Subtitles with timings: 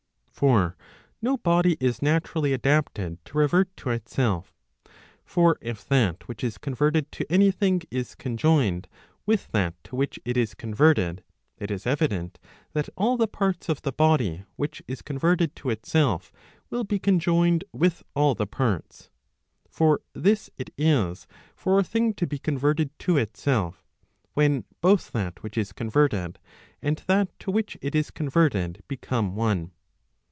[0.33, 0.75] For
[1.21, 4.55] no body is naturally adapted to revert to itself.
[5.23, 8.87] For if that which is converted to any thing is conjoined
[9.27, 11.23] with that to which it is converted,
[11.59, 12.39] it is evident
[12.73, 16.31] that all the parts of the body which is converted to itself,
[16.71, 19.11] will be conjoined with all the parts.
[19.69, 23.85] For this it is for a thing to be converted to itself,
[24.33, 26.39] when both that which is converted,
[26.81, 29.69] and that to which it is converted, become one.